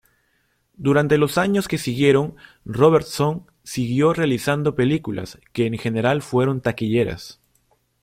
Durante 0.77 1.19
los 1.19 1.37
años 1.37 1.67
que 1.67 1.77
siguieron 1.77 2.35
Robertson 2.65 3.45
siguió 3.63 4.13
realizando 4.15 4.73
películas 4.73 5.37
que 5.53 5.67
en 5.67 5.77
general 5.77 6.23
fueron 6.23 6.59
taquilleras. 6.59 7.39